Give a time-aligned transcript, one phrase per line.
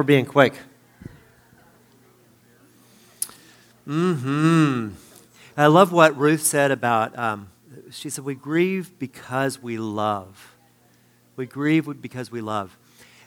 [0.00, 0.54] for being quick.
[3.84, 4.92] Hmm.
[5.58, 7.18] I love what Ruth said about.
[7.18, 7.50] Um,
[7.90, 10.54] she said, "We grieve because we love.
[11.36, 12.78] We grieve because we love."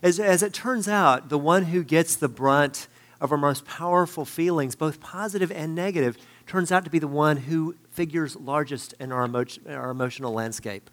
[0.02, 2.88] As, as it turns out, the one who gets the brunt
[3.22, 6.18] of our most powerful feelings, both positive and negative,
[6.48, 10.90] turns out to be the one who figures largest in our, emo- our emotional landscape.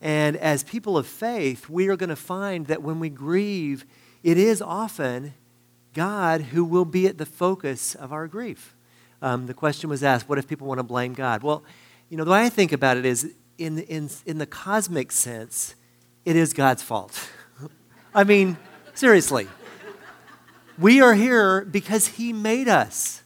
[0.00, 3.84] And as people of faith, we are going to find that when we grieve,
[4.22, 5.34] it is often
[5.94, 8.74] God who will be at the focus of our grief.
[9.22, 11.42] Um, the question was asked what if people want to blame God?
[11.42, 11.62] Well,
[12.08, 15.74] you know, the way I think about it is in, in, in the cosmic sense,
[16.24, 17.28] it is God's fault.
[18.14, 18.56] I mean,
[18.94, 19.48] seriously.
[20.78, 23.22] We are here because He made us.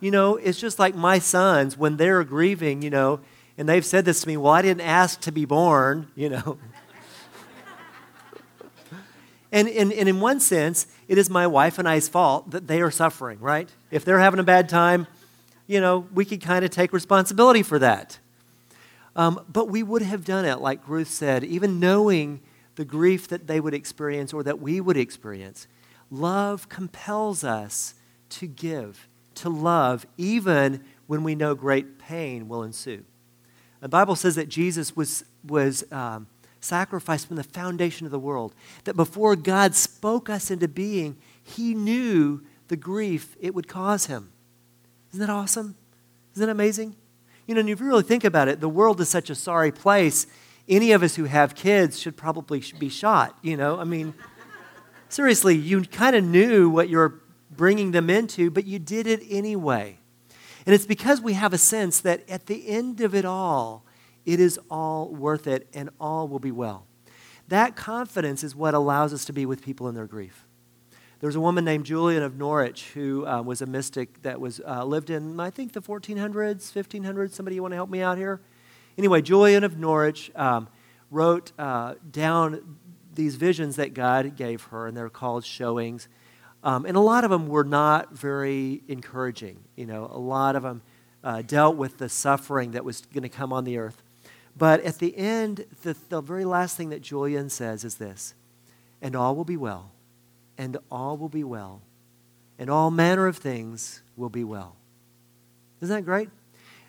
[0.00, 3.20] You know, it's just like my sons, when they're grieving, you know,
[3.56, 6.58] and they've said this to me, well, I didn't ask to be born, you know.
[9.50, 12.80] And, and, and in one sense, it is my wife and I's fault that they
[12.82, 13.68] are suffering, right?
[13.90, 15.06] If they're having a bad time,
[15.66, 18.18] you know, we could kind of take responsibility for that.
[19.16, 22.40] Um, but we would have done it, like Ruth said, even knowing
[22.76, 25.66] the grief that they would experience or that we would experience.
[26.10, 27.94] Love compels us
[28.30, 33.04] to give, to love, even when we know great pain will ensue.
[33.80, 36.26] The Bible says that Jesus was, was um,
[36.60, 41.74] sacrificed from the foundation of the world, that before God spoke us into being, he
[41.74, 44.30] knew the grief it would cause him.
[45.10, 45.76] Isn't that awesome?
[46.34, 46.96] Isn't that amazing?
[47.46, 49.72] You know, and if you really think about it, the world is such a sorry
[49.72, 50.26] place.
[50.68, 53.78] Any of us who have kids should probably be shot, you know?
[53.78, 54.12] I mean,
[55.08, 57.20] seriously, you kind of knew what you're
[57.50, 59.98] bringing them into, but you did it anyway.
[60.66, 63.86] And it's because we have a sense that at the end of it all,
[64.28, 66.86] it is all worth it and all will be well.
[67.48, 70.44] That confidence is what allows us to be with people in their grief.
[71.20, 74.60] There was a woman named Julian of Norwich who uh, was a mystic that was
[74.66, 77.30] uh, lived in, I think, the 1400s, 1500s.
[77.30, 78.42] Somebody you want to help me out here?
[78.98, 80.68] Anyway, Julian of Norwich um,
[81.10, 82.76] wrote uh, down
[83.14, 86.06] these visions that God gave her, and they're called showings.
[86.62, 89.64] Um, and a lot of them were not very encouraging.
[89.74, 90.82] You know, a lot of them
[91.24, 94.02] uh, dealt with the suffering that was going to come on the earth.
[94.58, 98.34] But at the end, the, the very last thing that Julian says is this
[99.00, 99.92] and all will be well,
[100.58, 101.80] and all will be well,
[102.58, 104.74] and all manner of things will be well.
[105.80, 106.28] Isn't that great?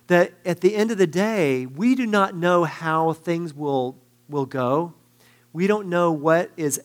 [0.07, 3.95] That at the end of the day, we do not know how things will,
[4.27, 4.95] will go.
[5.53, 6.81] We don't know what is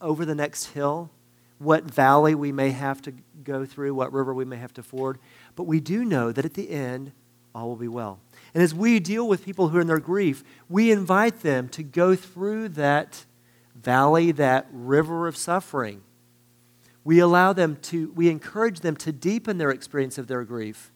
[0.00, 1.10] over the next hill
[1.60, 3.12] what valley we may have to
[3.44, 5.18] go through, what river we may have to ford,
[5.54, 7.12] but we do know that at the end,
[7.54, 8.18] all will be well.
[8.54, 11.82] And as we deal with people who are in their grief, we invite them to
[11.82, 13.24] go through that
[13.74, 16.02] valley, that river of suffering.
[17.04, 20.92] We allow them to, we encourage them to deepen their experience of their grief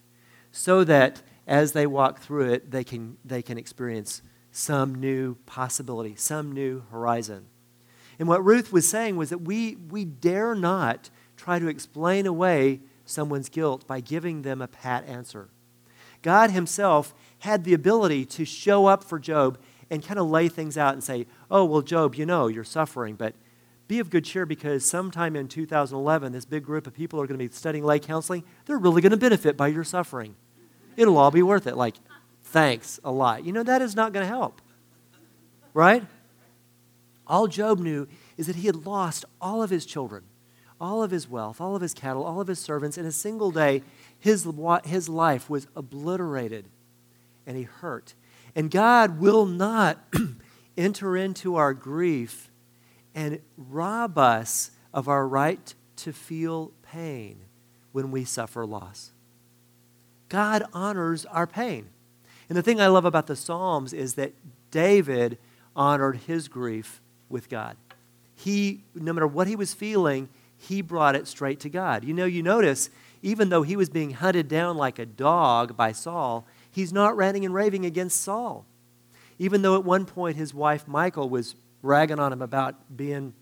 [0.53, 6.14] so that as they walk through it, they can, they can experience some new possibility,
[6.16, 7.47] some new horizon.
[8.19, 12.81] And what Ruth was saying was that we, we dare not try to explain away
[13.04, 15.48] someone's guilt by giving them a pat answer.
[16.25, 19.59] God Himself had the ability to show up for Job
[19.91, 23.15] and kind of lay things out and say, Oh, well, Job, you know, you're suffering,
[23.15, 23.35] but
[23.87, 27.39] be of good cheer because sometime in 2011, this big group of people are going
[27.39, 28.43] to be studying lay counseling.
[28.65, 30.35] They're really going to benefit by your suffering.
[30.97, 31.77] It'll all be worth it.
[31.77, 31.97] Like,
[32.45, 33.45] thanks a lot.
[33.45, 34.62] You know, that is not going to help.
[35.75, 36.03] Right?
[37.27, 38.09] All Job knew
[38.39, 40.25] is that he had lost all of his children,
[40.81, 42.97] all of his wealth, all of his cattle, all of his servants.
[42.97, 43.83] In a single day,
[44.25, 44.49] his,
[44.87, 46.65] his life was obliterated
[47.47, 48.15] and he hurt.
[48.57, 49.99] And God will not
[50.79, 52.51] enter into our grief
[53.15, 57.37] and rob us of our right to feel pain
[57.93, 59.12] when we suffer loss.
[60.31, 61.91] God honors our pain.
[62.49, 64.33] And the thing I love about the Psalms is that
[64.71, 65.37] David
[65.77, 67.77] honored his grief with God.
[68.35, 70.31] He, no matter what he was feeling,
[70.69, 72.05] he brought it straight to God.
[72.05, 72.90] You know, you notice,
[73.22, 77.44] even though he was being hunted down like a dog by Saul, he's not ranting
[77.44, 78.64] and raving against Saul.
[79.38, 83.34] Even though at one point his wife Michal was ragging on him about being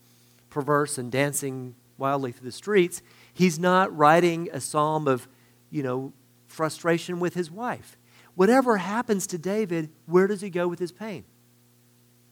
[0.50, 3.02] perverse and dancing wildly through the streets,
[3.32, 5.28] he's not writing a psalm of,
[5.70, 6.12] you know,
[6.48, 7.96] frustration with his wife.
[8.34, 11.24] Whatever happens to David, where does he go with his pain?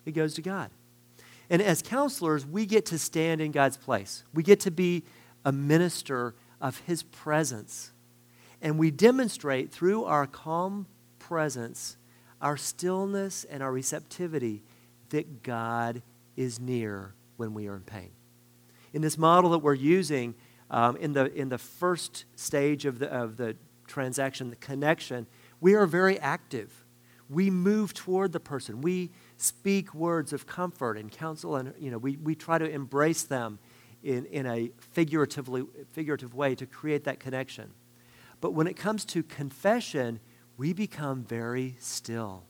[0.04, 0.70] He goes to God.
[1.50, 4.22] And as counselors, we get to stand in God's place.
[4.32, 5.02] We get to be
[5.44, 7.90] a minister of His presence.
[8.62, 10.86] And we demonstrate through our calm
[11.18, 11.96] presence,
[12.40, 14.62] our stillness, and our receptivity
[15.08, 16.02] that God
[16.36, 18.10] is near when we are in pain.
[18.92, 20.34] In this model that we're using,
[20.70, 23.56] um, in, the, in the first stage of the, of the
[23.88, 25.26] transaction, the connection,
[25.60, 26.84] we are very active.
[27.28, 28.80] We move toward the person.
[28.80, 33.22] We speak words of comfort and counsel, and you know, we, we try to embrace
[33.22, 33.58] them
[34.02, 37.70] in, in a figuratively, figurative way to create that connection.
[38.40, 40.20] But when it comes to confession,
[40.56, 42.44] we become very still.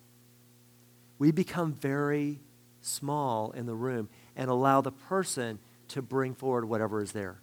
[1.18, 2.40] We become very
[2.80, 5.58] small in the room and allow the person
[5.88, 7.40] to bring forward whatever is there.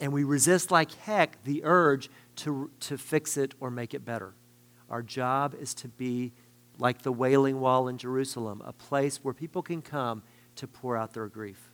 [0.00, 4.34] And we resist like heck the urge to, to fix it or make it better.
[4.90, 6.32] Our job is to be
[6.78, 10.22] like the Wailing Wall in Jerusalem, a place where people can come
[10.56, 11.70] to pour out their grief.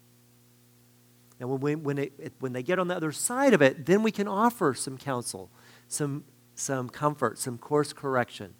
[1.40, 3.86] And when, we, when, it, it, when they get on the other side of it,
[3.86, 5.50] then we can offer some counsel,
[5.88, 6.24] some,
[6.54, 8.54] some comfort, some course correction.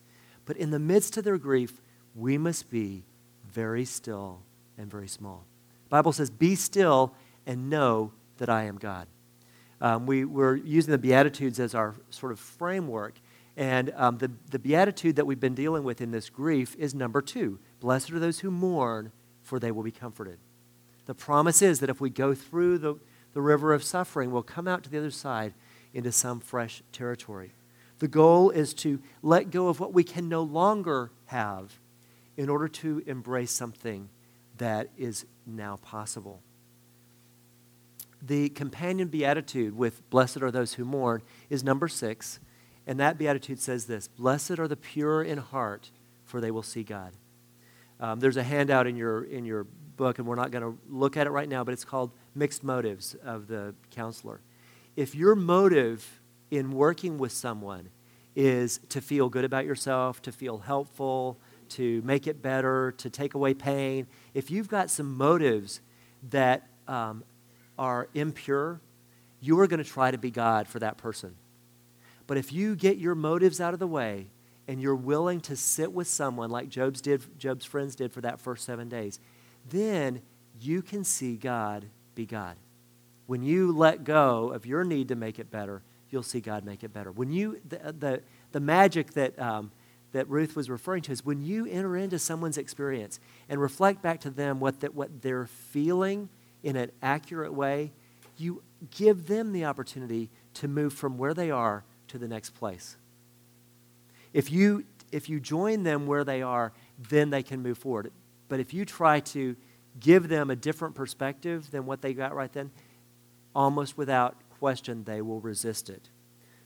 [0.45, 1.81] But in the midst of their grief,
[2.15, 3.05] we must be
[3.51, 4.43] very still
[4.77, 5.45] and very small.
[5.85, 7.15] The Bible says, Be still
[7.47, 9.07] and know that I am God.
[9.81, 13.15] Um, we, we're using the Beatitudes as our sort of framework.
[13.57, 17.23] And um, the, the beatitude that we've been dealing with in this grief is number
[17.23, 19.13] two Blessed are those who mourn,
[19.43, 20.39] for they will be comforted.
[21.07, 22.95] The promise is that if we go through the,
[23.33, 25.53] the river of suffering, we'll come out to the other side
[25.93, 27.53] into some fresh territory.
[27.99, 31.79] The goal is to let go of what we can no longer have
[32.37, 34.09] in order to embrace something
[34.59, 36.43] that is now possible.
[38.21, 42.41] The companion beatitude with blessed are those who mourn is number six.
[42.87, 45.91] And that beatitude says this Blessed are the pure in heart,
[46.25, 47.13] for they will see God.
[48.01, 49.65] Um, there's a handout in your, in your
[49.97, 52.65] book, and we're not going to look at it right now, but it's called Mixed
[52.65, 54.41] Motives of the Counselor.
[54.97, 56.21] If your motive
[56.51, 57.89] in working with someone
[58.37, 61.39] is to feel good about yourself, to feel helpful,
[61.71, 65.81] to make it better, to take away pain, if you've got some motives
[66.31, 67.25] that um,
[67.79, 68.81] are impure,
[69.41, 71.37] you are going to try to be God for that person.
[72.27, 74.29] But if you get your motives out of the way
[74.67, 78.41] and you're willing to sit with someone like Job's did Job's friends did for that
[78.41, 79.21] first 7 days,
[79.69, 80.23] then
[80.61, 82.57] you can see God be God.
[83.27, 86.85] When you let go of your need to make it better, you'll see God make
[86.85, 87.11] it better.
[87.11, 88.23] When you the the,
[88.53, 89.71] the magic that um,
[90.13, 93.19] that Ruth was referring to is when you enter into someone's experience
[93.49, 96.29] and reflect back to them what that what they're feeling
[96.63, 97.93] in an accurate way,
[98.39, 102.97] you give them the opportunity to move from where they are to the next place.
[104.33, 106.73] If you, if you join them where they are,
[107.09, 108.13] then they can move forward.
[108.49, 109.57] But if you try to
[109.99, 112.71] give them a different perspective than what they got right then,
[113.53, 116.09] almost without question, they will resist it.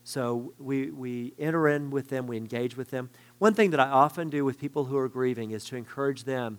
[0.04, 3.08] So we, we enter in with them, we engage with them.
[3.38, 6.58] One thing that I often do with people who are grieving is to encourage them,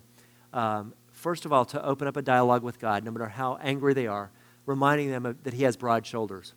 [0.52, 3.94] um, first of all, to open up a dialogue with God, no matter how angry
[3.94, 4.32] they are,
[4.66, 6.54] reminding them of, that He has broad shoulders.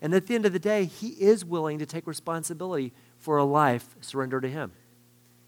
[0.00, 3.44] And at the end of the day, He is willing to take responsibility for a
[3.44, 4.72] life surrendered to Him.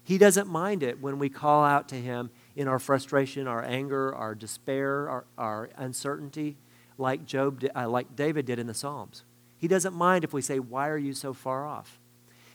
[0.03, 4.13] He doesn't mind it when we call out to Him in our frustration, our anger,
[4.13, 6.57] our despair, our, our uncertainty,
[6.97, 9.23] like Job, uh, like David did in the Psalms.
[9.57, 11.99] He doesn't mind if we say, "Why are you so far off?"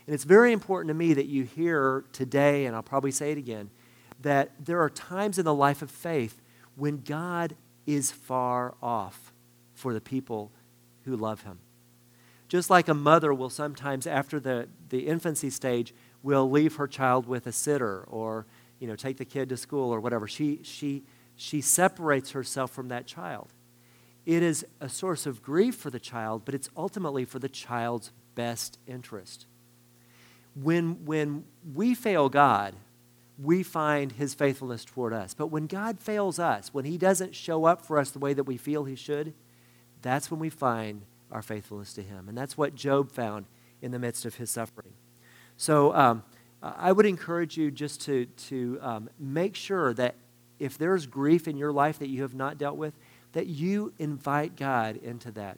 [0.05, 3.37] And it's very important to me that you hear today, and I'll probably say it
[3.37, 3.69] again,
[4.21, 6.41] that there are times in the life of faith
[6.75, 7.55] when God
[7.85, 9.33] is far off
[9.73, 10.51] for the people
[11.05, 11.59] who love Him.
[12.55, 15.93] Just like a mother will sometimes, after the, the infancy stage,
[16.23, 18.45] will leave her child with a sitter or
[18.79, 20.25] you know, take the kid to school or whatever.
[20.25, 21.03] She, she,
[21.35, 23.51] she separates herself from that child.
[24.25, 28.13] It is a source of grief for the child, but it's ultimately for the child's
[28.35, 29.47] best interest.
[30.53, 31.43] When, when
[31.73, 32.73] we fail God,
[33.37, 35.33] we find his faithfulness toward us.
[35.33, 38.45] But when God fails us, when he doesn't show up for us the way that
[38.45, 39.33] we feel he should,
[40.01, 41.01] that's when we find
[41.35, 42.29] our faithfulness to Him.
[42.29, 43.45] And that's what Job found
[43.81, 44.93] in the midst of his suffering.
[45.57, 46.23] So um,
[46.63, 50.15] I would encourage you just to, to um, make sure that
[50.59, 52.93] if there's grief in your life that you have not dealt with,
[53.33, 55.57] that you invite God into that.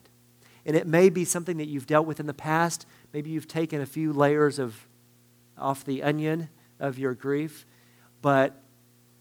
[0.66, 2.86] And it may be something that you've dealt with in the past.
[3.12, 4.88] Maybe you've taken a few layers of
[5.56, 6.48] off the onion
[6.80, 7.64] of your grief.
[8.20, 8.60] But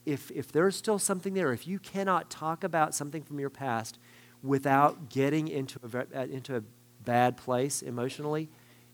[0.06, 4.00] if, if there's still something there, if you cannot talk about something from your past,
[4.48, 6.64] without getting into a, uh, into a
[7.04, 8.50] bad place emotionally,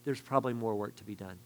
[0.05, 1.38] there's probably more work to be done.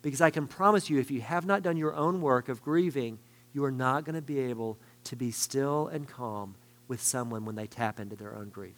[0.00, 3.18] Because I can promise you, if you have not done your own work of grieving,
[3.52, 6.56] you are not going to be able to be still and calm
[6.88, 8.76] with someone when they tap into their own grief.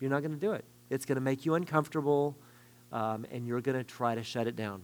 [0.00, 0.64] You're not going to do it.
[0.90, 2.36] It's going to make you uncomfortable,
[2.92, 4.82] um, and you're going to try to shut it down.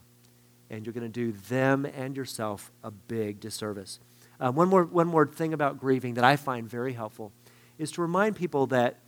[0.71, 4.01] And you're going to do them and yourself a big disservice.
[4.41, 7.33] Um, one, more, one more thing about grieving that I find very helpful
[7.79, 8.99] is to remind people that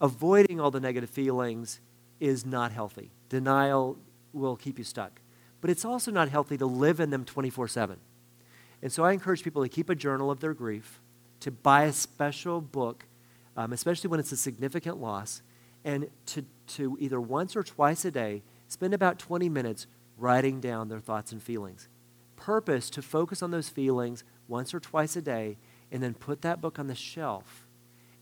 [0.00, 1.80] avoiding all the negative feelings
[2.20, 3.10] is not healthy.
[3.28, 3.98] Denial
[4.32, 5.20] will keep you stuck.
[5.60, 7.98] But it's also not healthy to live in them 24 7.
[8.80, 11.00] And so I encourage people to keep a journal of their grief,
[11.40, 13.06] to buy a special book,
[13.56, 15.42] um, especially when it's a significant loss,
[15.84, 20.88] and to, to either once or twice a day spend about 20 minutes writing down
[20.88, 21.88] their thoughts and feelings.
[22.36, 25.58] Purpose to focus on those feelings once or twice a day,
[25.90, 27.67] and then put that book on the shelf.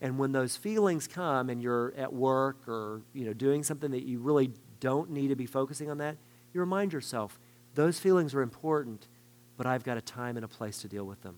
[0.01, 4.05] And when those feelings come and you're at work or you know doing something that
[4.05, 4.51] you really
[4.81, 6.17] don't need to be focusing on that,
[6.53, 7.39] you remind yourself,
[7.75, 9.09] those feelings are important,
[9.57, 11.37] but I've got a time and a place to deal with them.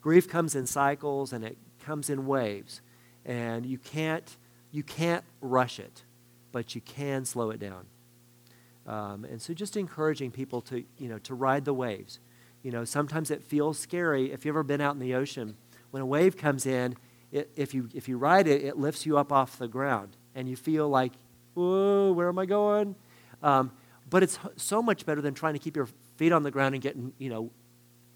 [0.00, 2.80] Grief comes in cycles and it comes in waves,
[3.24, 4.36] and you can't,
[4.70, 6.04] you can't rush it,
[6.52, 7.86] but you can slow it down.
[8.86, 12.18] Um, and so just encouraging people to, you know, to ride the waves.
[12.62, 14.32] You know, sometimes it feels scary.
[14.32, 15.56] If you've ever been out in the ocean,
[15.90, 16.96] when a wave comes in,
[17.34, 20.16] it, if, you, if you ride it, it lifts you up off the ground.
[20.36, 21.12] And you feel like,
[21.54, 22.94] whoa, where am I going?
[23.42, 23.72] Um,
[24.08, 26.82] but it's so much better than trying to keep your feet on the ground and
[26.82, 27.50] getting, you know,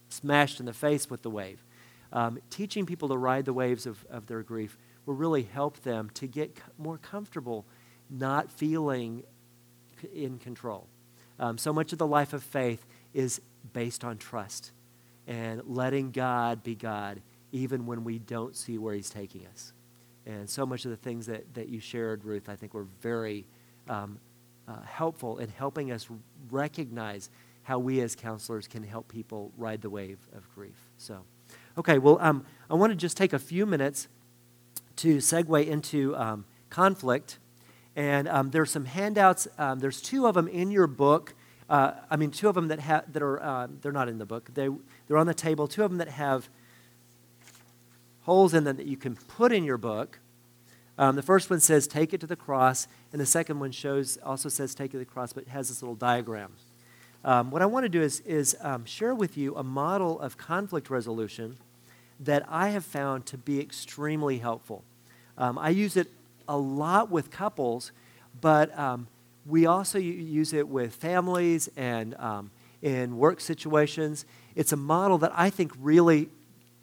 [0.09, 1.65] smashed in the face with the wave.
[2.13, 6.11] Um, teaching people to ride the waves of, of their grief will really help them
[6.15, 7.67] to get more comfortable
[8.09, 9.25] not feeling
[10.15, 10.87] in control.
[11.41, 13.41] Um, so much of the life of faith is
[13.73, 14.71] based on trust
[15.27, 17.21] and letting God be God
[17.53, 19.73] even when we don't see where He's taking us.
[20.27, 23.47] And so much of the things that, that you shared, Ruth, I think were very
[23.89, 24.19] um,
[24.67, 26.07] uh, helpful in helping us
[26.51, 27.31] recognize
[27.63, 30.77] how we as counselors can help people ride the wave of grief.
[30.97, 31.25] So,
[31.77, 34.09] okay, well, um, I want to just take a few minutes
[34.97, 37.39] to segue into um, conflict.
[37.97, 39.49] And um, there's some handouts.
[39.59, 41.35] Um, there's two of them in your book.
[41.69, 44.27] Uh, I mean, two of them that, ha- that are, uh, they're not in the
[44.27, 44.51] book.
[44.55, 44.69] They,
[45.07, 45.69] they're on the table.
[45.69, 46.49] Two of them that have
[48.29, 50.19] holes in them that you can put in your book.
[50.99, 52.87] Um, the first one says, take it to the cross.
[53.11, 55.81] And the second one shows, also says, take it to the cross, but has this
[55.81, 56.53] little diagram.
[57.25, 60.37] Um, what I want to do is, is um, share with you a model of
[60.37, 61.57] conflict resolution
[62.21, 64.85] that I have found to be extremely helpful.
[65.39, 66.09] Um, I use it
[66.47, 67.93] a lot with couples,
[68.39, 69.07] but um,
[69.47, 72.51] we also use it with families and um,
[72.83, 74.27] in work situations.
[74.55, 76.29] It's a model that I think really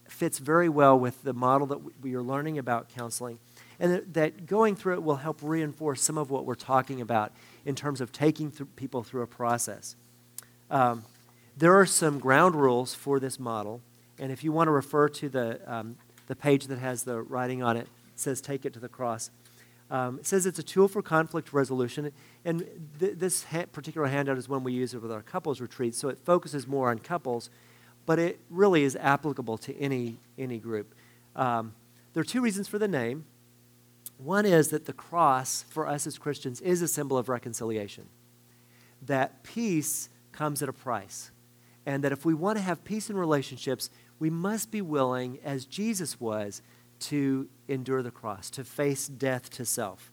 [0.07, 3.39] fits very well with the model that we are learning about counseling,
[3.79, 7.31] and that going through it will help reinforce some of what we're talking about
[7.65, 9.95] in terms of taking th- people through a process.
[10.69, 11.03] Um,
[11.57, 13.81] there are some ground rules for this model,
[14.19, 15.97] and if you want to refer to the, um,
[16.27, 19.29] the page that has the writing on it, it says take it to the cross.
[19.91, 22.11] Um, it says it's a tool for conflict resolution,
[22.43, 22.65] and
[22.99, 26.09] th- this ha- particular handout is one we use it with our couples retreats, so
[26.09, 27.49] it focuses more on couples,
[28.05, 30.93] but it really is applicable to any, any group.
[31.35, 31.73] Um,
[32.13, 33.25] there are two reasons for the name.
[34.17, 38.07] One is that the cross, for us as Christians, is a symbol of reconciliation.
[39.01, 41.31] That peace comes at a price.
[41.85, 45.65] And that if we want to have peace in relationships, we must be willing, as
[45.65, 46.61] Jesus was,
[47.01, 50.11] to endure the cross, to face death to self.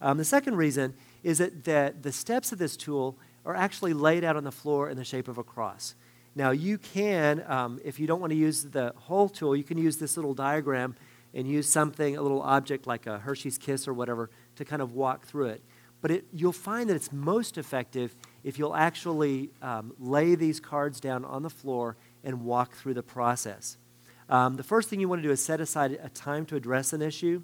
[0.00, 4.24] Um, the second reason is that, that the steps of this tool are actually laid
[4.24, 5.94] out on the floor in the shape of a cross.
[6.34, 9.78] Now, you can, um, if you don't want to use the whole tool, you can
[9.78, 10.94] use this little diagram
[11.34, 14.92] and use something, a little object like a Hershey's Kiss or whatever, to kind of
[14.92, 15.62] walk through it.
[16.00, 21.00] But it, you'll find that it's most effective if you'll actually um, lay these cards
[21.00, 23.76] down on the floor and walk through the process.
[24.28, 26.92] Um, the first thing you want to do is set aside a time to address
[26.92, 27.42] an issue,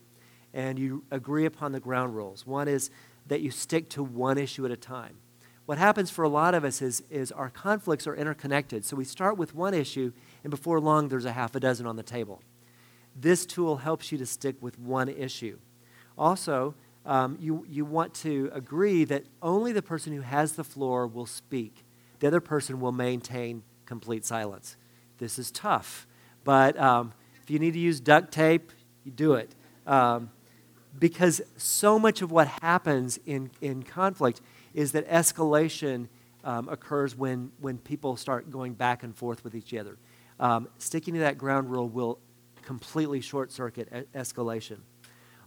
[0.55, 2.47] and you agree upon the ground rules.
[2.47, 2.91] One is
[3.27, 5.17] that you stick to one issue at a time.
[5.67, 8.85] What happens for a lot of us is, is our conflicts are interconnected.
[8.85, 10.13] So we start with one issue,
[10.45, 12.41] and before long, there's a half a dozen on the table.
[13.17, 15.59] This tool helps you to stick with one issue.
[16.17, 21.07] Also, um, you, you want to agree that only the person who has the floor
[21.07, 21.85] will speak.
[22.21, 24.77] The other person will maintain complete silence.
[25.19, 26.07] This is tough,
[26.45, 28.71] but um, if you need to use duct tape,
[29.05, 29.55] you do it.
[29.87, 30.31] Um,
[30.99, 34.41] because so much of what happens in, in conflict
[34.77, 36.07] is that escalation
[36.45, 39.97] um, occurs when, when people start going back and forth with each other.
[40.39, 42.19] Um, sticking to that ground rule will
[42.63, 44.79] completely short circuit escalation.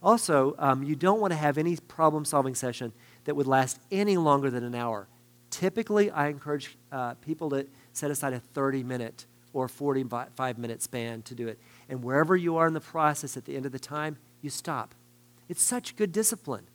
[0.01, 2.91] Also, um, you don't want to have any problem solving session
[3.25, 5.07] that would last any longer than an hour.
[5.51, 11.21] Typically, I encourage uh, people to set aside a 30 minute or 45 minute span
[11.23, 11.59] to do it.
[11.87, 14.95] And wherever you are in the process at the end of the time, you stop.
[15.47, 16.67] It's such good discipline.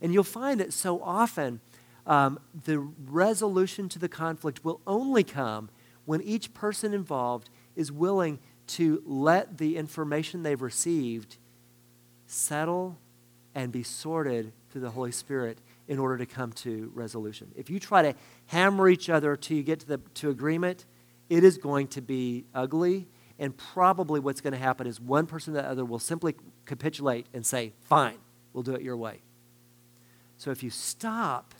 [0.00, 1.60] And you'll find that so often
[2.06, 5.70] um, the resolution to the conflict will only come
[6.04, 11.36] when each person involved is willing to let the information they've received
[12.26, 12.98] settle
[13.54, 17.50] and be sorted through the Holy Spirit in order to come to resolution.
[17.56, 18.14] If you try to
[18.46, 20.86] hammer each other till you get to, the, to agreement,
[21.28, 23.08] it is going to be ugly.
[23.38, 26.34] And probably what's going to happen is one person or the other will simply
[26.66, 28.18] capitulate and say, Fine,
[28.52, 29.22] we'll do it your way.
[30.36, 31.54] So if you stop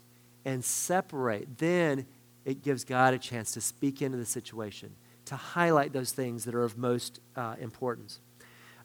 [0.45, 2.07] and separate, then
[2.45, 4.95] it gives God a chance to speak into the situation,
[5.27, 8.21] to highlight those things that are of most uh, importance.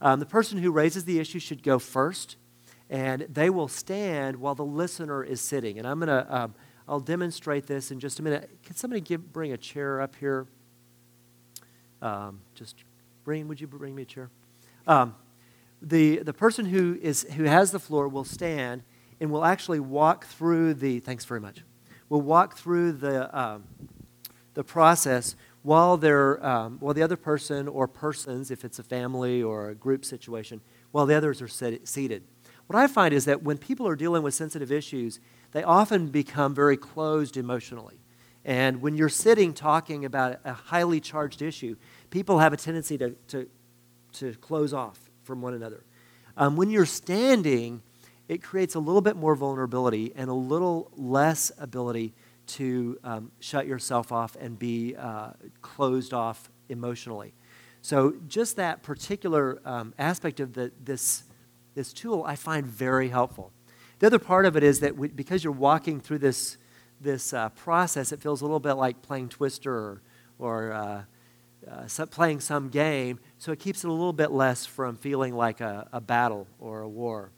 [0.02, 2.36] Um, the person who raises the issue should go first
[2.90, 5.80] and they will stand while the listener is sitting.
[5.80, 6.56] And I'm going to, um,
[6.88, 8.50] I'll demonstrate this in just a minute.
[8.64, 10.46] Can somebody give, bring a chair up here?
[12.02, 12.84] Um, just
[13.24, 14.30] bring, would you bring me a chair?
[14.86, 15.16] Um,
[15.82, 18.84] the, the person who, is, who has the floor will stand
[19.20, 21.64] and we'll actually walk through the, thanks very much,
[22.10, 23.64] we'll walk through the, um,
[24.54, 29.42] the process while, they're, um, while the other person or persons, if it's a family
[29.42, 32.24] or a group situation, while the others are sit, seated.
[32.68, 35.20] What I find is that when people are dealing with sensitive issues,
[35.52, 38.00] they often become very closed emotionally.
[38.44, 41.76] And when you're sitting talking about a highly charged issue,
[42.12, 43.50] people have a tendency to, to,
[44.14, 45.84] to close off from one another.
[46.38, 47.82] Um, when you're standing,
[48.28, 52.14] it creates a little bit more vulnerability and a little less ability
[52.48, 57.34] to um, shut yourself off and be uh, closed off emotionally.
[57.82, 61.24] So, just that particular um, aspect of the, this
[61.76, 63.52] this tool I find very helpful.
[64.00, 66.58] The other part of it is that we, because you're walking through this,
[67.00, 70.02] this uh, process, it feels a little bit like playing Twister or,
[70.40, 71.04] or uh,
[71.70, 75.62] uh, playing some game, so it keeps it a little bit less from feeling like
[75.62, 77.32] a, a battle or a war.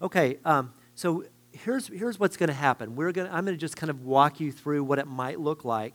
[0.00, 2.94] Okay, um, so here's, here's what's going to happen.
[2.94, 5.64] We're gonna, I'm going to just kind of walk you through what it might look
[5.64, 5.94] like.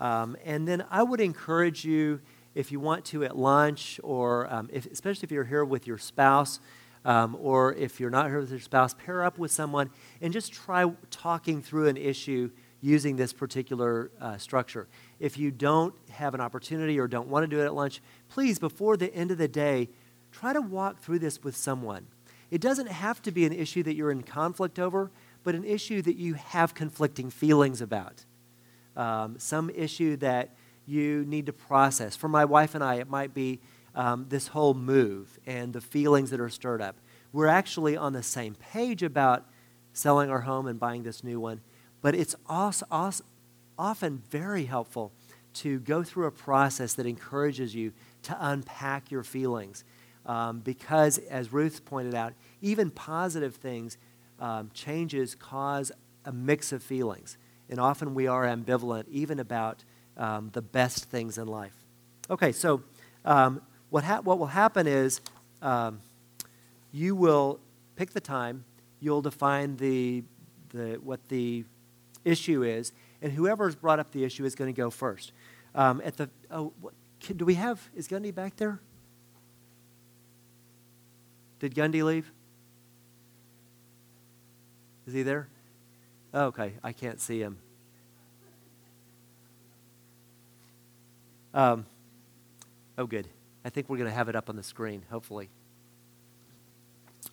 [0.00, 2.20] Um, and then I would encourage you
[2.56, 5.98] if you want to at lunch, or um, if, especially if you're here with your
[5.98, 6.58] spouse,
[7.04, 10.52] um, or if you're not here with your spouse, pair up with someone and just
[10.52, 14.88] try talking through an issue using this particular uh, structure.
[15.20, 18.58] If you don't have an opportunity or don't want to do it at lunch, please,
[18.58, 19.88] before the end of the day,
[20.32, 22.08] try to walk through this with someone.
[22.50, 25.10] It doesn't have to be an issue that you're in conflict over,
[25.42, 28.24] but an issue that you have conflicting feelings about.
[28.96, 30.54] Um, some issue that
[30.86, 32.16] you need to process.
[32.16, 33.60] For my wife and I, it might be
[33.94, 36.96] um, this whole move and the feelings that are stirred up.
[37.32, 39.44] We're actually on the same page about
[39.92, 41.60] selling our home and buying this new one,
[42.02, 43.24] but it's also, also
[43.78, 45.12] often very helpful
[45.54, 49.84] to go through a process that encourages you to unpack your feelings.
[50.26, 53.96] Um, because, as Ruth pointed out, even positive things,
[54.40, 55.92] um, changes cause
[56.24, 57.38] a mix of feelings.
[57.70, 59.84] And often we are ambivalent even about
[60.16, 61.74] um, the best things in life.
[62.28, 62.82] Okay, so
[63.24, 65.20] um, what, ha- what will happen is
[65.62, 66.00] um,
[66.92, 67.60] you will
[67.94, 68.64] pick the time,
[68.98, 70.24] you'll define the,
[70.70, 71.64] the, what the
[72.24, 75.32] issue is, and whoever has brought up the issue is going to go first.
[75.74, 76.94] Um, at the, oh, what,
[77.36, 78.80] do we have, is Gundy back there?
[81.58, 82.30] Did Gundy leave?
[85.06, 85.48] Is he there?
[86.34, 87.58] Oh, okay, I can't see him.
[91.54, 91.86] Um,
[92.98, 93.28] oh, good.
[93.64, 95.48] I think we're going to have it up on the screen, hopefully.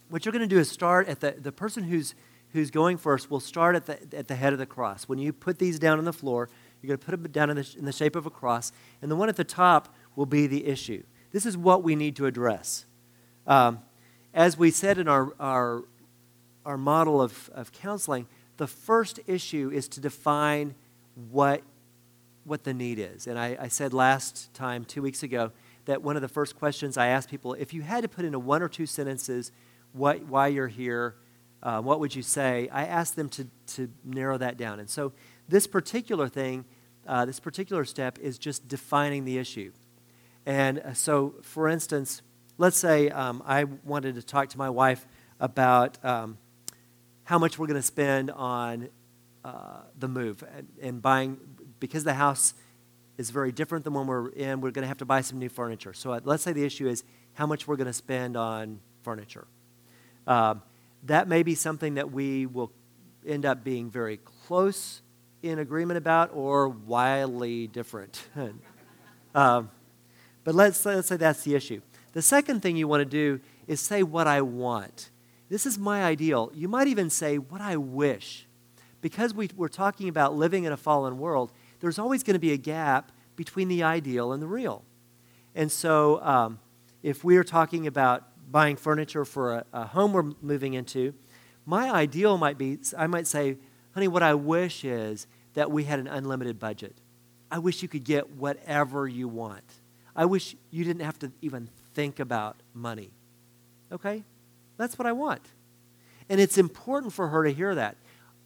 [0.08, 2.14] What you're going to do is start at the, the person who's,
[2.52, 5.04] who's going first will start at the, at the head of the cross.
[5.04, 6.48] When you put these down on the floor,
[6.80, 9.10] you're going to put them down in the, in the shape of a cross, and
[9.10, 11.02] the one at the top will be the issue.
[11.32, 12.86] This is what we need to address.
[13.46, 13.80] Um,
[14.34, 15.84] as we said in our, our,
[16.66, 20.74] our model of, of counseling, the first issue is to define
[21.30, 21.62] what
[22.44, 23.26] what the need is.
[23.26, 25.50] And I, I, said last time, two weeks ago,
[25.86, 28.38] that one of the first questions I asked people if you had to put into
[28.38, 29.50] one or two sentences
[29.92, 31.16] what, why you're here,
[31.62, 32.68] uh, what would you say?
[32.70, 34.80] I asked them to, to narrow that down.
[34.80, 35.12] And so
[35.48, 36.64] this particular thing,
[37.06, 39.72] uh, this particular step is just defining the issue.
[40.44, 42.22] And uh, so, for instance,
[42.58, 45.06] let's say um, I wanted to talk to my wife
[45.40, 46.38] about um,
[47.24, 48.88] how much we're going to spend on
[49.44, 51.38] uh, the move and, and buying
[51.80, 52.54] because the house
[53.18, 55.48] is very different than when we're in, we're going to have to buy some new
[55.48, 55.92] furniture.
[55.92, 59.46] So uh, let's say the issue is how much we're going to spend on furniture.
[60.26, 60.56] Uh,
[61.04, 62.72] that may be something that we will
[63.26, 65.02] end up being very close
[65.42, 68.26] in agreement about or wildly different.
[69.34, 69.70] um,
[70.42, 71.80] but let's, let's say that's the issue.
[72.14, 75.10] The second thing you want to do is say what I want.
[75.48, 76.50] This is my ideal.
[76.54, 78.46] You might even say what I wish.
[79.00, 82.52] Because we, we're talking about living in a fallen world, there's always going to be
[82.52, 84.84] a gap between the ideal and the real.
[85.54, 86.60] And so, um,
[87.02, 91.14] if we are talking about buying furniture for a, a home we're moving into,
[91.66, 93.58] my ideal might be I might say,
[93.92, 96.96] honey, what I wish is that we had an unlimited budget.
[97.50, 99.64] I wish you could get whatever you want.
[100.16, 103.10] I wish you didn't have to even think about money.
[103.92, 104.24] Okay?
[104.76, 105.42] That's what I want.
[106.28, 107.96] And it's important for her to hear that.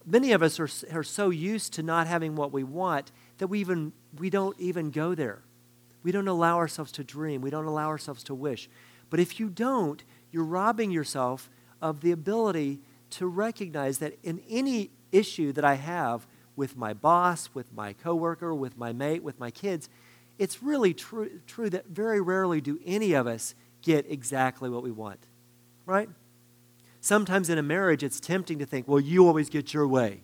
[0.05, 3.59] Many of us are, are so used to not having what we want that we
[3.59, 5.41] even we don't even go there.
[6.03, 7.41] We don't allow ourselves to dream.
[7.41, 8.69] We don't allow ourselves to wish.
[9.09, 11.49] But if you don't, you're robbing yourself
[11.81, 12.79] of the ability
[13.11, 18.53] to recognize that in any issue that I have with my boss, with my coworker,
[18.53, 19.89] with my mate, with my kids,
[20.39, 24.89] it's really true, true that very rarely do any of us get exactly what we
[24.89, 25.27] want.
[25.85, 26.09] Right?
[27.01, 30.23] Sometimes in a marriage, it's tempting to think, well, you always get your way.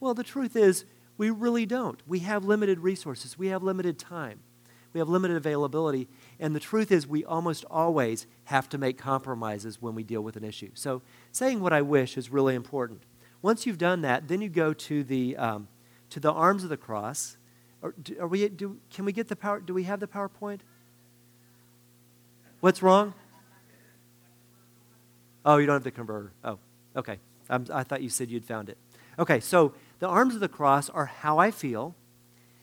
[0.00, 0.84] Well, the truth is,
[1.16, 2.00] we really don't.
[2.06, 4.40] We have limited resources, we have limited time,
[4.92, 6.08] we have limited availability.
[6.38, 10.36] And the truth is, we almost always have to make compromises when we deal with
[10.36, 10.70] an issue.
[10.74, 13.02] So, saying what I wish is really important.
[13.42, 15.68] Once you've done that, then you go to the, um,
[16.10, 17.37] to the arms of the cross.
[17.82, 19.60] Are, are we, do, can we get the power?
[19.60, 20.60] Do we have the PowerPoint?
[22.60, 23.14] What's wrong?
[25.44, 26.32] Oh, you don't have the converter.
[26.44, 26.58] Oh,
[26.96, 27.18] okay.
[27.48, 28.76] I'm, I thought you said you'd found it.
[29.18, 31.94] Okay, so the arms of the cross are how I feel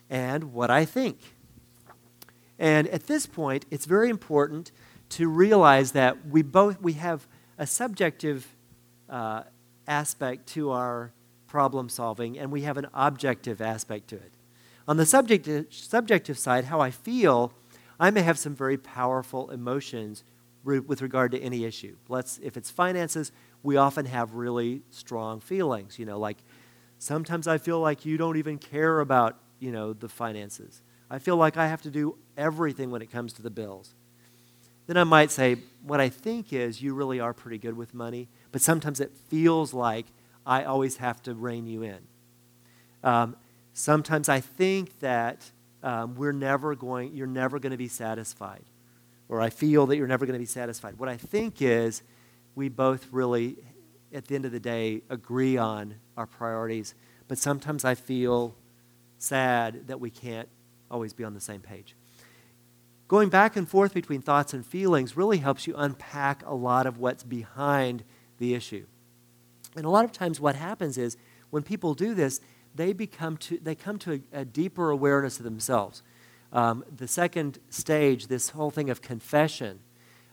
[0.09, 1.19] and what I think.
[2.59, 4.71] And at this point, it's very important
[5.09, 8.47] to realize that we both we have a subjective
[9.09, 9.43] uh,
[9.87, 11.11] aspect to our
[11.47, 14.31] problem solving, and we have an objective aspect to it.
[14.87, 17.53] On the subjective, subjective side, how I feel,
[17.99, 20.23] I may have some very powerful emotions
[20.63, 21.95] with regard to any issue.
[22.09, 25.97] Let's, if it's finances, we often have really strong feelings.
[25.99, 26.37] You know, like
[26.97, 30.81] sometimes I feel like you don't even care about you know the finances.
[31.09, 33.93] I feel like I have to do everything when it comes to the bills.
[34.87, 38.27] Then I might say, what I think is you really are pretty good with money,
[38.51, 40.05] but sometimes it feels like
[40.45, 41.99] I always have to rein you in.
[43.03, 43.35] Um,
[43.75, 45.51] sometimes I think that
[45.83, 48.63] um, we're never going, you're never going to be satisfied,
[49.29, 50.97] or I feel that you're never going to be satisfied.
[50.97, 52.01] What I think is
[52.55, 53.57] we both really,
[54.13, 56.95] at the end of the day, agree on our priorities,
[57.27, 58.55] but sometimes I feel
[59.19, 60.47] sad that we can't
[60.89, 61.95] always be on the same page.
[63.07, 66.97] Going back and forth between thoughts and feelings really helps you unpack a lot of
[66.97, 68.03] what's behind
[68.37, 68.85] the issue.
[69.75, 71.17] And a lot of times, what happens is
[71.49, 72.39] when people do this,
[72.75, 76.03] they, become to, they come to a, a deeper awareness of themselves.
[76.51, 79.79] Um, the second stage, this whole thing of confession,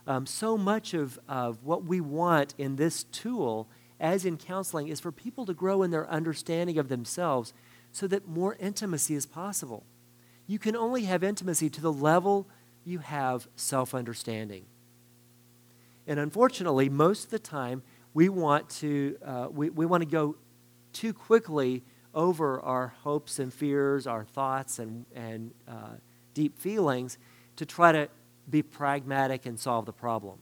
[0.05, 3.67] um, so much of, of what we want in this tool,
[3.99, 7.53] as in counseling, is for people to grow in their understanding of themselves
[7.91, 9.85] so that more intimacy is possible.
[10.45, 12.47] You can only have intimacy to the level
[12.83, 14.65] you have self understanding.
[16.05, 17.81] And unfortunately, most of the time,
[18.13, 20.35] we want to, uh, we, we want to go
[20.91, 25.95] too quickly over our hopes and fears, our thoughts and, and uh,
[26.33, 27.17] deep feelings
[27.55, 28.09] to try to
[28.49, 30.39] be pragmatic and solve the problem.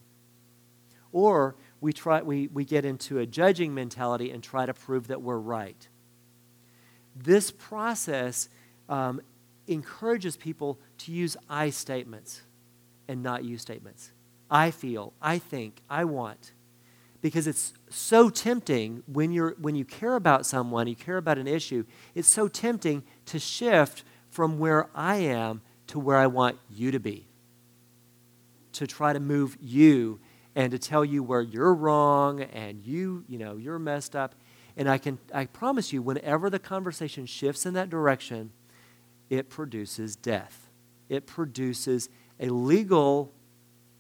[1.12, 5.22] Or we, try, we, we get into a judging mentality and try to prove that
[5.22, 5.88] we're right.
[7.16, 8.50] This process
[8.88, 9.22] um,
[9.68, 12.42] encourages people to use I statements
[13.08, 14.12] and not you statements.
[14.50, 16.54] I feel, I think, I want.
[17.22, 21.48] Because it's so tempting when, you're, when you care about someone, you care about an
[21.48, 26.92] issue, it's so tempting to shift from where I am to where I want you
[26.92, 27.28] to be.
[28.74, 30.20] To try to move you
[30.56, 34.36] and to tell you where you're wrong and you, you know, you're messed up.
[34.78, 38.52] And I can I promise you, whenever the conversation shifts in that direction,
[39.30, 40.70] it produces death.
[41.10, 43.34] It produces a legal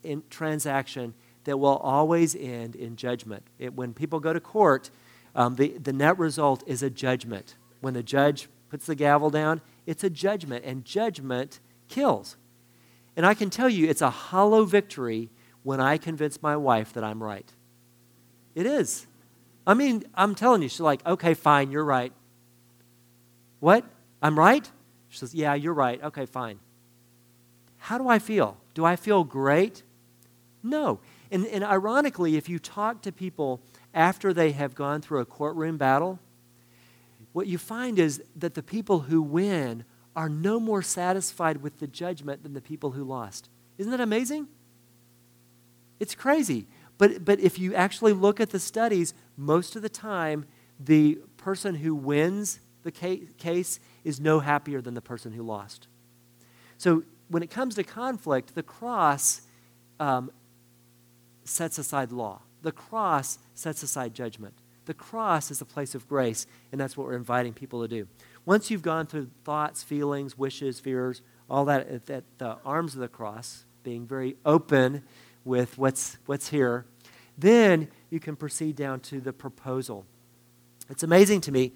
[0.03, 3.43] in, transaction that will always end in judgment.
[3.59, 4.89] It, when people go to court,
[5.35, 7.55] um, the, the net result is a judgment.
[7.79, 12.37] When the judge puts the gavel down, it's a judgment, and judgment kills.
[13.15, 15.29] And I can tell you, it's a hollow victory
[15.63, 17.51] when I convince my wife that I'm right.
[18.55, 19.07] It is.
[19.65, 22.13] I mean, I'm telling you, she's like, okay, fine, you're right.
[23.59, 23.85] What?
[24.21, 24.69] I'm right?
[25.09, 26.01] She says, Yeah, you're right.
[26.03, 26.59] Okay, fine.
[27.77, 28.57] How do I feel?
[28.73, 29.83] Do I feel great?
[30.63, 30.99] No.
[31.31, 33.61] And, and ironically, if you talk to people
[33.93, 36.19] after they have gone through a courtroom battle,
[37.31, 41.87] what you find is that the people who win are no more satisfied with the
[41.87, 43.49] judgment than the people who lost.
[43.77, 44.47] Isn't that amazing?
[46.01, 46.67] It's crazy.
[46.97, 50.45] But, but if you actually look at the studies, most of the time,
[50.79, 55.87] the person who wins the case is no happier than the person who lost.
[56.77, 59.41] So when it comes to conflict, the cross
[59.99, 60.31] um,
[61.43, 64.53] sets aside law, the cross sets aside judgment.
[64.85, 68.07] The cross is a place of grace, and that's what we're inviting people to do.
[68.45, 73.07] Once you've gone through thoughts, feelings, wishes, fears, all that at, the arms of the
[73.07, 75.03] cross, being very open
[75.45, 76.85] with what's, what's here,
[77.37, 80.05] then you can proceed down to the proposal.
[80.89, 81.73] It's amazing to me.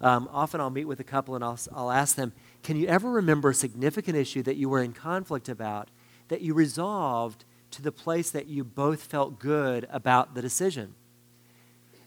[0.00, 3.10] Um, often I'll meet with a couple and I'll, I'll ask them, Can you ever
[3.10, 5.88] remember a significant issue that you were in conflict about
[6.28, 10.94] that you resolved to the place that you both felt good about the decision?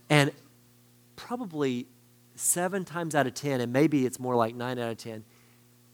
[0.09, 0.31] And
[1.15, 1.87] probably
[2.35, 5.23] seven times out of 10, and maybe it's more like nine out of 10,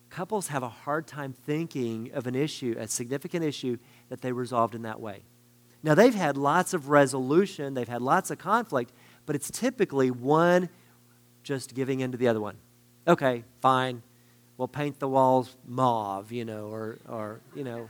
[0.10, 3.78] couples have a hard time thinking of an issue, a significant issue,
[4.10, 5.22] that they resolved in that way.
[5.82, 8.92] Now, they've had lots of resolution, they've had lots of conflict,
[9.26, 10.70] but it's typically one
[11.44, 12.58] just giving in to the other one.
[13.08, 14.02] Okay, fine.
[14.58, 17.88] We'll paint the walls mauve, you know, or, or you know,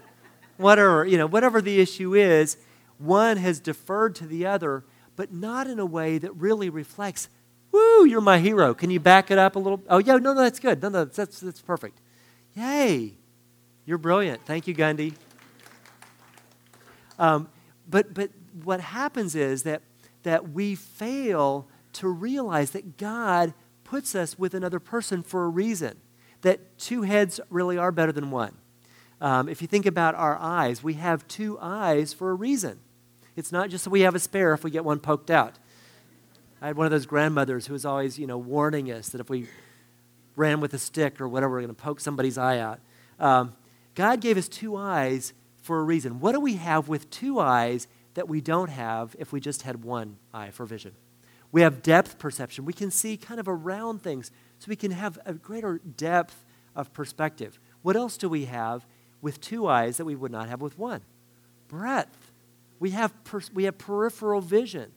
[0.59, 2.57] whatever, you know, whatever the issue is,
[2.97, 4.83] one has deferred to the other,
[5.15, 7.29] but not in a way that really reflects,
[7.71, 8.73] woo, you're my hero.
[8.73, 9.81] Can you back it up a little?
[9.89, 10.81] Oh, yeah, no, no, that's good.
[10.81, 12.01] No, no, that's, that's perfect.
[12.55, 13.13] Yay,
[13.85, 14.45] you're brilliant.
[14.45, 15.13] Thank you, Gandhi.
[17.17, 17.49] Um,
[17.89, 18.31] but, but
[18.63, 19.81] what happens is that,
[20.23, 25.97] that we fail to realize that God puts us with another person for a reason,
[26.41, 28.55] that two heads really are better than one.
[29.21, 32.79] Um, if you think about our eyes, we have two eyes for a reason.
[33.35, 35.55] It's not just that we have a spare if we get one poked out.
[36.61, 39.29] I had one of those grandmothers who was always, you know, warning us that if
[39.29, 39.47] we
[40.35, 42.79] ran with a stick or whatever, we're going to poke somebody's eye out.
[43.19, 43.53] Um,
[43.95, 46.19] God gave us two eyes for a reason.
[46.19, 49.83] What do we have with two eyes that we don't have if we just had
[49.83, 50.93] one eye for vision?
[51.51, 52.65] We have depth perception.
[52.65, 56.93] We can see kind of around things, so we can have a greater depth of
[56.93, 57.59] perspective.
[57.81, 58.85] What else do we have
[59.21, 61.01] with two eyes that we would not have with one?
[61.67, 62.31] Breadth.
[62.79, 64.91] We have, per- we have peripheral vision.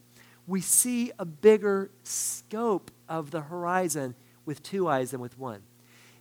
[0.46, 5.62] We see a bigger scope of the horizon with two eyes than with one.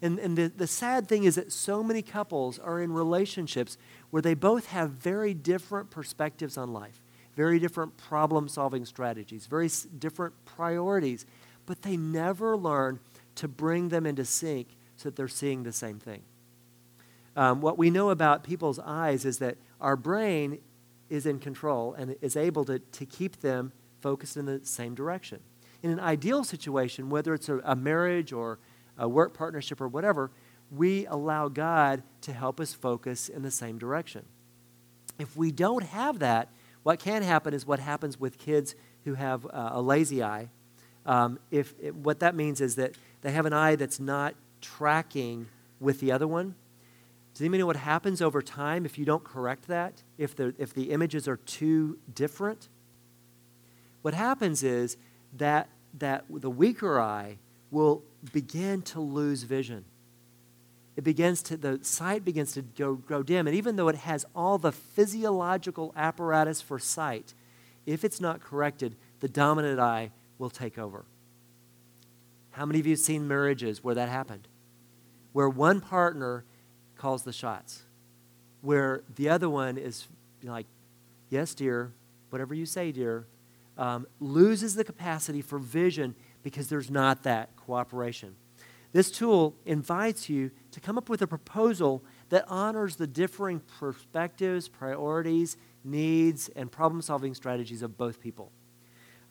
[0.02, 3.78] And, and the, the sad thing is that so many couples are in relationships
[4.10, 7.02] where they both have very different perspectives on life,
[7.36, 11.26] very different problem solving strategies, very s- different priorities,
[11.68, 13.00] but they never learn
[13.36, 16.24] to bring them into sync so that they're seeing the same thing.
[17.36, 20.60] Um, what we know about people's eyes is that our brain
[21.10, 25.40] is in control and is able to, to keep them focused in the same direction.
[25.84, 28.60] In an ideal situation, whether it's a, a marriage or
[28.98, 30.32] a work partnership or whatever,
[30.70, 34.26] we allow God to help us focus in the same direction.
[35.20, 36.50] If we don't have that,
[36.84, 40.50] what can happen is what happens with kids who have uh, a lazy eye.
[41.06, 45.48] Um, if it, what that means is that they have an eye that's not tracking
[45.80, 46.56] with the other one.
[47.34, 50.04] Does anybody know what happens over time if you don't correct that?
[50.18, 52.68] If the, if the images are too different?
[54.02, 54.98] What happens is
[55.38, 57.38] that, that the weaker eye
[57.70, 59.86] will begin to lose vision
[60.96, 63.48] it begins to, the sight begins to go, grow dim.
[63.48, 67.34] And even though it has all the physiological apparatus for sight,
[67.86, 71.06] if it's not corrected, the dominant eye will take over.
[72.52, 74.48] How many of you have seen marriages where that happened?
[75.32, 76.44] Where one partner
[77.02, 77.82] calls the shots,
[78.62, 80.08] where the other one is
[80.44, 80.68] like,
[81.32, 81.92] yes, dear,
[82.30, 83.26] whatever you say, dear,
[83.76, 88.36] um, loses the capacity for vision because there's not that cooperation.
[88.92, 94.68] This tool invites you to come up with a proposal that honors the differing perspectives,
[94.68, 98.52] priorities, needs, and problem solving strategies of both people.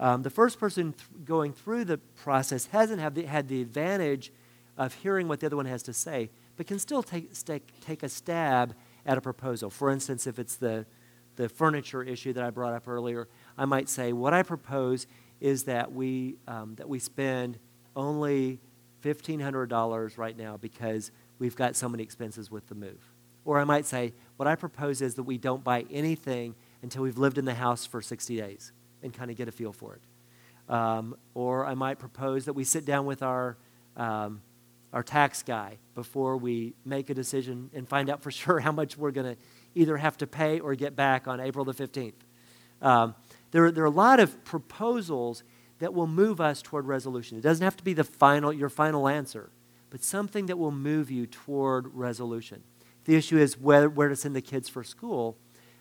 [0.00, 4.32] Um, the first person th- going through the process hasn't the, had the advantage
[4.76, 7.32] of hearing what the other one has to say, but can still take,
[7.80, 8.74] take a stab
[9.06, 9.70] at a proposal.
[9.70, 10.84] For instance, if it's the,
[11.36, 15.06] the furniture issue that I brought up earlier, I might say, What I propose
[15.40, 17.58] is that we, um, that we spend
[17.96, 18.60] only
[19.02, 23.10] $1,500 right now because we've got so many expenses with the move.
[23.46, 27.16] Or I might say, what I propose is that we don't buy anything until we've
[27.16, 30.02] lived in the house for 60 days and kind of get a feel for it.
[30.70, 33.56] Um, or I might propose that we sit down with our,
[33.96, 34.42] um,
[34.92, 38.96] our tax guy before we make a decision and find out for sure how much
[38.96, 39.40] we're going to
[39.74, 42.12] either have to pay or get back on April the 15th.
[42.82, 43.14] Um,
[43.50, 45.42] there, there are a lot of proposals
[45.78, 47.38] that will move us toward resolution.
[47.38, 49.50] It doesn't have to be the final, your final answer,
[49.90, 52.62] but something that will move you toward resolution.
[53.04, 55.36] the issue is where, where to send the kids for school,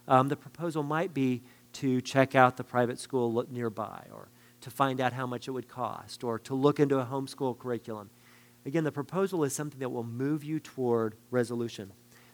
[0.07, 1.43] um, the proposal might be
[1.73, 4.29] to check out the private school nearby or
[4.61, 8.09] to find out how much it would cost or to look into a homeschool curriculum.
[8.69, 11.91] Again, the proposal is something that will move you toward resolution.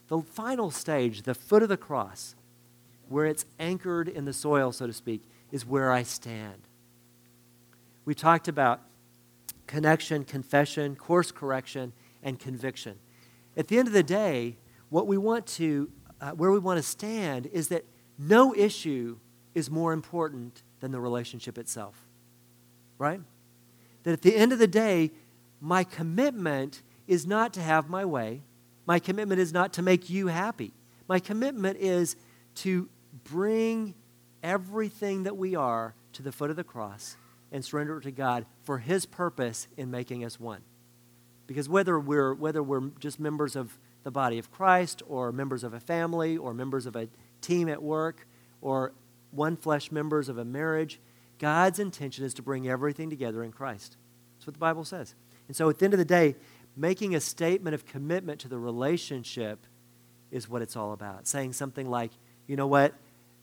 [0.10, 2.36] The final stage, the foot of the cross,
[3.08, 6.67] where it's anchored in the soil, so to speak, is where I stand.
[8.04, 8.82] We talked about
[9.65, 12.98] connection, confession, course correction, and conviction.
[13.56, 14.58] At the end of the day,
[14.89, 17.86] what we want to, uh, where we want to stand is that
[18.19, 19.19] no issue
[19.54, 21.95] is more important than the relationship itself.
[22.98, 23.21] Right?
[24.04, 25.12] That at the end of the day,
[25.62, 28.44] my commitment is not to have my way.
[28.86, 30.74] My commitment is not to make you happy.
[31.08, 32.15] My commitment is
[32.56, 32.89] to
[33.24, 33.96] bring
[34.44, 37.18] everything that we are to the foot of the cross
[37.52, 40.62] and surrender it to God for His purpose in making us one.
[41.48, 45.74] Because whether we're, whether we're just members of the body of Christ or members of
[45.74, 47.08] a family or members of a
[47.41, 48.28] team at work
[48.62, 48.94] or
[49.32, 51.00] one flesh members of a marriage,
[51.39, 53.98] God's intention is to bring everything together in Christ.
[54.38, 55.15] That's what the Bible says.
[55.47, 56.36] And so at the end of the day,
[56.75, 59.65] making a statement of commitment to the relationship
[60.31, 61.27] is what it's all about.
[61.27, 62.12] Saying something like,
[62.47, 62.93] you know what,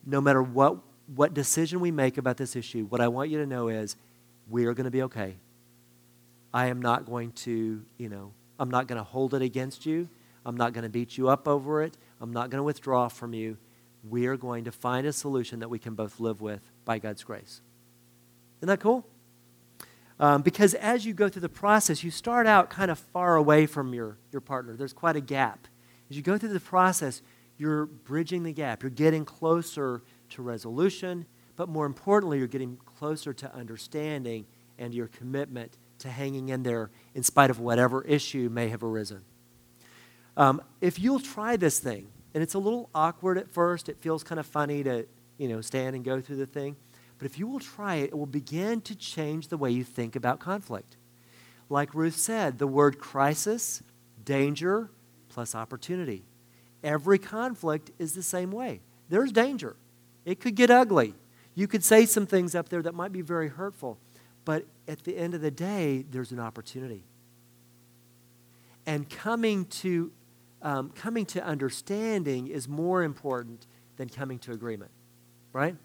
[0.05, 0.77] no matter what,
[1.15, 3.95] what decision we make about this issue, what I want you to know is
[4.49, 5.35] we are going to be okay.
[6.53, 10.07] I am not going to, you know, I'm not going to hold it against you.
[10.45, 11.97] I'm not going to beat you up over it.
[12.21, 13.57] I'm not going to withdraw from you.
[14.07, 17.23] We are going to find a solution that we can both live with by God's
[17.23, 17.61] grace.
[18.59, 19.05] Isn't that cool?
[20.23, 23.65] Um, because as you go through the process, you start out kind of far away
[23.65, 24.73] from your, your partner.
[24.77, 25.67] There's quite a gap.
[26.09, 27.21] As you go through the process,
[27.57, 28.83] you're bridging the gap.
[28.83, 31.25] You're getting closer to resolution,
[31.57, 34.45] but more importantly, you're getting closer to understanding
[34.79, 39.23] and your commitment to hanging in there in spite of whatever issue may have arisen.
[40.37, 44.23] Um, if you'll try this thing, and it's a little awkward at first, it feels
[44.23, 45.05] kind of funny to
[45.37, 46.77] you know stand and go through the thing,
[47.23, 50.17] but if you will try it, it will begin to change the way you think
[50.17, 50.97] about conflict.
[51.69, 53.81] Like Ruth said, the word crisis,
[54.25, 54.89] danger,
[55.29, 56.25] plus opportunity.
[56.83, 58.81] Every conflict is the same way.
[59.07, 59.77] There's danger.
[60.25, 61.13] It could get ugly.
[61.55, 63.97] You could say some things up there that might be very hurtful,
[64.43, 67.05] but at the end of the day, there's an opportunity.
[68.85, 70.11] And coming to,
[70.61, 74.91] um, coming to understanding is more important than coming to agreement,
[75.53, 75.77] right?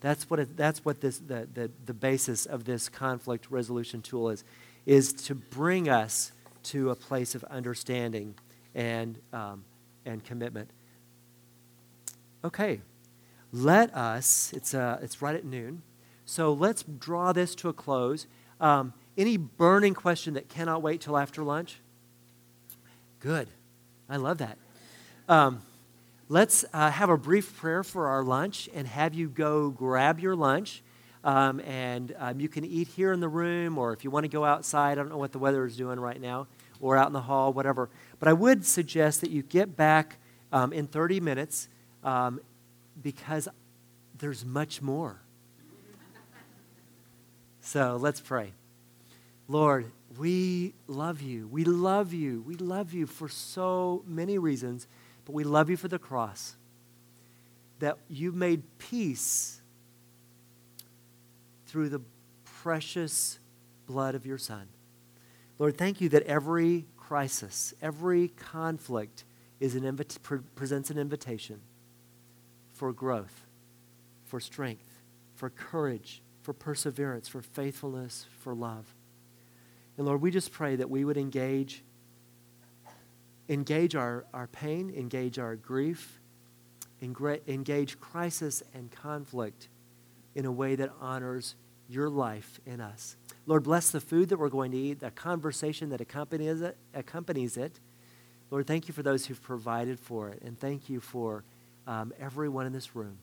[0.00, 4.28] That's what, it, that's what this, the, the, the basis of this conflict resolution tool
[4.28, 4.44] is,
[4.84, 6.32] is to bring us
[6.64, 8.34] to a place of understanding
[8.74, 9.64] and, um,
[10.04, 10.70] and commitment.
[12.44, 12.80] Okay,
[13.52, 15.82] let us, it's, uh, it's right at noon,
[16.24, 18.26] so let's draw this to a close.
[18.60, 21.80] Um, any burning question that cannot wait till after lunch?
[23.20, 23.48] Good.
[24.08, 24.58] I love that.
[25.28, 25.62] Um,
[26.28, 30.36] let's uh, have a brief prayer for our lunch and have you go grab your
[30.36, 30.82] lunch.
[31.24, 34.28] Um, and um, you can eat here in the room, or if you want to
[34.28, 36.46] go outside, I don't know what the weather is doing right now,
[36.80, 37.88] or out in the hall, whatever.
[38.20, 40.18] But I would suggest that you get back
[40.52, 41.68] um, in 30 minutes
[42.04, 42.40] um,
[43.02, 43.48] because
[44.18, 45.20] there's much more.
[47.60, 48.52] So let's pray.
[49.48, 51.48] Lord, we love you.
[51.48, 52.42] We love you.
[52.46, 54.86] We love you for so many reasons,
[55.26, 56.56] but we love you for the cross.
[57.80, 59.60] That you made peace
[61.66, 62.00] through the
[62.44, 63.38] precious
[63.86, 64.68] blood of your Son.
[65.58, 69.24] Lord, thank you that every crisis, every conflict
[69.60, 71.60] is an invita- pre- presents an invitation
[72.72, 73.46] for growth,
[74.24, 75.00] for strength,
[75.34, 78.94] for courage, for perseverance, for faithfulness, for love.
[79.96, 81.82] And Lord, we just pray that we would engage
[83.48, 86.20] engage our, our pain, engage our grief,
[87.02, 89.68] engage crisis and conflict
[90.34, 91.54] in a way that honors
[91.88, 93.16] your life in us.
[93.46, 96.76] Lord, bless the food that we're going to eat, the conversation that accompanies it.
[96.94, 97.78] Accompanies it.
[98.50, 101.44] Lord, thank you for those who've provided for it, and thank you for
[101.86, 103.18] um, everyone in this room.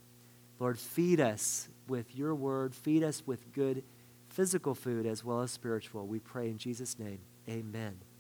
[0.60, 3.84] Lord, feed us with your word, feed us with good
[4.30, 6.08] physical food as well as spiritual.
[6.08, 7.20] We pray in Jesus' name.
[7.50, 8.13] Amen.